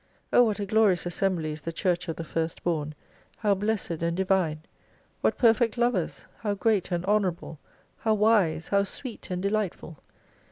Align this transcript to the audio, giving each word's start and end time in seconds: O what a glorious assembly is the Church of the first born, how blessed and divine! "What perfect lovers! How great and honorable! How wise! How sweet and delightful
O 0.33 0.43
what 0.45 0.59
a 0.59 0.65
glorious 0.65 1.05
assembly 1.05 1.51
is 1.51 1.61
the 1.61 1.71
Church 1.71 2.07
of 2.07 2.15
the 2.15 2.23
first 2.23 2.63
born, 2.63 2.95
how 3.37 3.53
blessed 3.53 4.01
and 4.01 4.17
divine! 4.17 4.61
"What 5.19 5.37
perfect 5.37 5.77
lovers! 5.77 6.25
How 6.39 6.55
great 6.55 6.91
and 6.91 7.05
honorable! 7.05 7.59
How 7.99 8.15
wise! 8.15 8.69
How 8.69 8.83
sweet 8.83 9.29
and 9.29 9.43
delightful 9.43 9.99